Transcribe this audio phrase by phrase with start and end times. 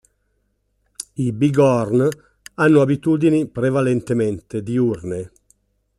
[1.13, 2.09] I bighorn
[2.55, 5.31] hanno abitudini prevalentemente diurne.